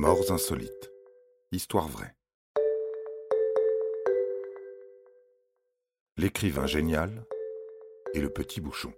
[0.00, 0.92] Morts insolites.
[1.50, 2.14] Histoire vraie.
[6.16, 7.26] L'écrivain génial
[8.14, 8.92] et le petit bouchon.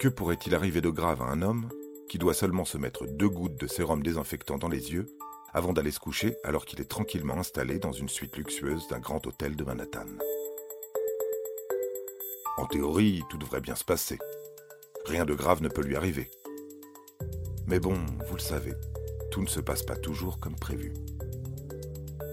[0.00, 1.68] Que pourrait-il arriver de grave à un homme
[2.08, 5.06] qui doit seulement se mettre deux gouttes de sérum désinfectant dans les yeux
[5.52, 9.24] avant d'aller se coucher alors qu'il est tranquillement installé dans une suite luxueuse d'un grand
[9.24, 10.08] hôtel de Manhattan?
[12.56, 14.18] En théorie, tout devrait bien se passer.
[15.04, 16.28] Rien de grave ne peut lui arriver.
[17.66, 17.94] Mais bon,
[18.28, 18.74] vous le savez,
[19.30, 20.94] tout ne se passe pas toujours comme prévu.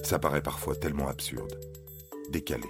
[0.03, 1.59] Ça paraît parfois tellement absurde,
[2.29, 2.67] décalé.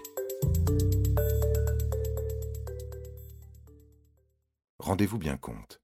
[4.80, 5.82] Rendez-vous bien compte,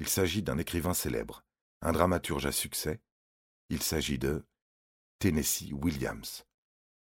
[0.00, 1.44] il s'agit d'un écrivain célèbre,
[1.80, 3.00] un dramaturge à succès.
[3.70, 4.44] Il s'agit de
[5.18, 6.44] Tennessee Williams,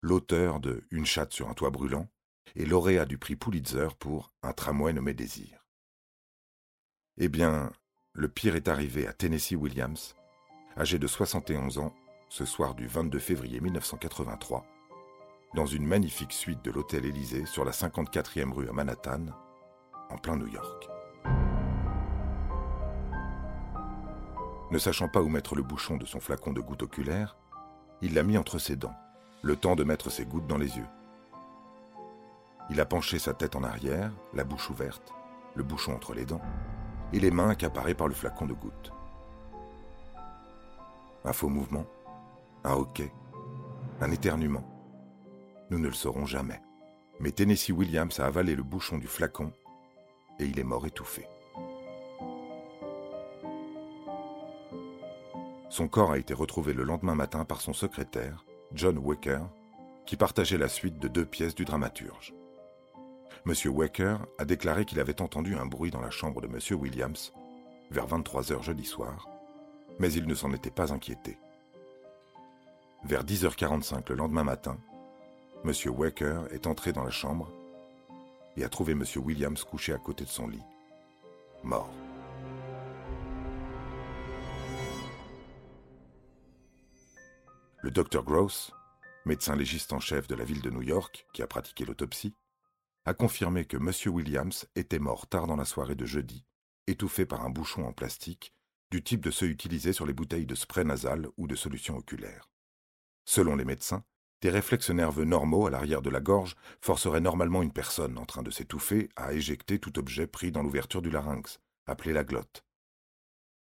[0.00, 2.08] l'auteur de Une chatte sur un toit brûlant
[2.54, 5.66] et lauréat du prix Pulitzer pour Un tramway nommé Désir.
[7.16, 7.72] Eh bien,
[8.16, 10.14] le pire est arrivé à Tennessee Williams,
[10.78, 11.92] âgé de 71 ans,
[12.28, 14.64] ce soir du 22 février 1983,
[15.54, 19.26] dans une magnifique suite de l'hôtel Élysée sur la 54e rue à Manhattan,
[20.10, 20.88] en plein New York.
[24.70, 27.36] Ne sachant pas où mettre le bouchon de son flacon de gouttes oculaires,
[28.00, 28.94] il l'a mis entre ses dents,
[29.42, 30.86] le temps de mettre ses gouttes dans les yeux.
[32.70, 35.12] Il a penché sa tête en arrière, la bouche ouverte,
[35.56, 36.42] le bouchon entre les dents,
[37.14, 38.92] et les mains accaparées par le flacon de gouttes.
[41.24, 41.86] Un faux mouvement,
[42.64, 43.12] un hoquet,
[44.00, 44.64] un éternuement.
[45.70, 46.60] Nous ne le saurons jamais.
[47.20, 49.52] Mais Tennessee Williams a avalé le bouchon du flacon
[50.40, 51.28] et il est mort étouffé.
[55.70, 59.48] Son corps a été retrouvé le lendemain matin par son secrétaire, John Waker,
[60.04, 62.34] qui partageait la suite de deux pièces du dramaturge.
[63.46, 63.52] M.
[63.66, 66.58] Waker a déclaré qu'il avait entendu un bruit dans la chambre de M.
[66.80, 67.34] Williams
[67.90, 69.28] vers 23 heures jeudi soir,
[69.98, 71.38] mais il ne s'en était pas inquiété.
[73.04, 74.78] Vers 10h45 le lendemain matin,
[75.62, 75.72] M.
[75.94, 77.52] Waker est entré dans la chambre
[78.56, 79.04] et a trouvé M.
[79.16, 80.64] Williams couché à côté de son lit,
[81.62, 81.92] mort.
[87.82, 88.72] Le docteur Gross,
[89.26, 92.34] médecin légiste en chef de la ville de New York qui a pratiqué l'autopsie,
[93.04, 93.90] a confirmé que M.
[94.14, 96.44] Williams était mort tard dans la soirée de jeudi,
[96.86, 98.54] étouffé par un bouchon en plastique
[98.90, 102.48] du type de ceux utilisés sur les bouteilles de spray nasal ou de solution oculaire.
[103.24, 104.04] Selon les médecins,
[104.40, 108.42] des réflexes nerveux normaux à l'arrière de la gorge forceraient normalement une personne en train
[108.42, 112.64] de s'étouffer à éjecter tout objet pris dans l'ouverture du larynx, appelé la glotte.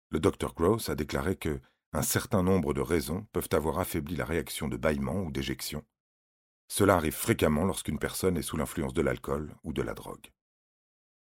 [0.10, 1.60] Le docteur Gross a déclaré que
[1.94, 5.84] un certain nombre de raisons peuvent avoir affaibli la réaction de bâillement ou d'éjection,
[6.70, 10.32] cela arrive fréquemment lorsqu'une personne est sous l'influence de l'alcool ou de la drogue.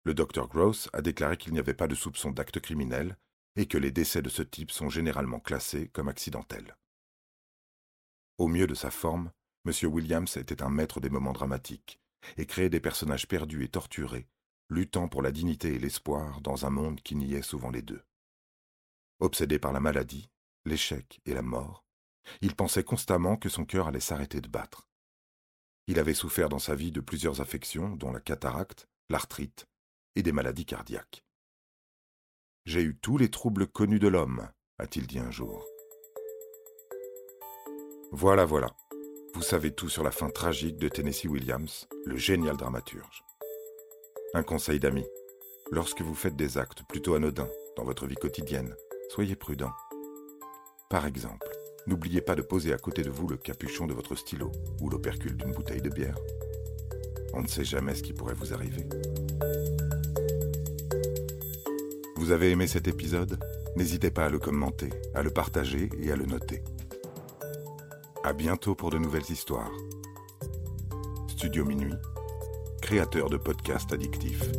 [0.06, 3.18] Le docteur Gross a déclaré qu'il n'y avait pas de soupçon d'acte criminel
[3.58, 6.76] et que les décès de ce type sont généralement classés comme accidentels.
[8.38, 9.32] Au mieux de sa forme,
[9.66, 9.74] M.
[9.84, 12.00] Williams était un maître des moments dramatiques
[12.38, 14.28] et créait des personnages perdus et torturés,
[14.70, 18.02] luttant pour la dignité et l'espoir dans un monde qui niait souvent les deux.
[19.20, 20.30] Obsédé par la maladie,
[20.66, 21.84] l'échec et la mort,
[22.42, 24.88] il pensait constamment que son cœur allait s'arrêter de battre.
[25.88, 29.66] Il avait souffert dans sa vie de plusieurs affections, dont la cataracte, l'arthrite
[30.16, 31.26] et des maladies cardiaques.
[32.66, 35.66] J'ai eu tous les troubles connus de l'homme, a-t-il dit un jour.
[38.12, 38.74] Voilà, voilà.
[39.34, 43.24] Vous savez tout sur la fin tragique de Tennessee Williams, le génial dramaturge.
[44.34, 45.04] Un conseil d'ami.
[45.72, 48.76] Lorsque vous faites des actes plutôt anodins dans votre vie quotidienne,
[49.10, 49.74] soyez prudent.
[50.90, 51.48] Par exemple,
[51.86, 55.36] N'oubliez pas de poser à côté de vous le capuchon de votre stylo ou l'opercule
[55.36, 56.18] d'une bouteille de bière.
[57.34, 58.88] On ne sait jamais ce qui pourrait vous arriver.
[62.16, 63.38] Vous avez aimé cet épisode?
[63.76, 66.64] N'hésitez pas à le commenter, à le partager et à le noter.
[68.24, 69.72] À bientôt pour de nouvelles histoires.
[71.28, 71.96] Studio Minuit,
[72.82, 74.50] créateur de podcasts addictifs.